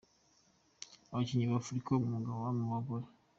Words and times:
Abakinyi 1.11 1.45
ba 1.51 1.55
Afrika 1.61 1.89
b'umwaka 1.99 2.49
mu 2.57 2.65
bagore:. 2.71 3.05